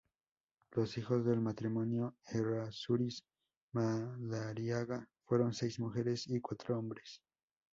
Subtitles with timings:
[0.71, 3.23] Los hijos del matrimonio Errázuriz
[3.73, 7.21] Madariaga, fueron seis mujeres y cuatro hombres.